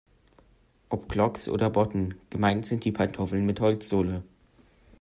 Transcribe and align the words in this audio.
Ob 0.89 1.09
Clogs 1.09 1.47
oder 1.47 1.69
Botten, 1.69 2.15
gemeint 2.31 2.65
sind 2.65 2.85
die 2.85 2.91
Pantoffeln 2.91 3.45
mit 3.45 3.59
Holzsohle. 3.59 4.23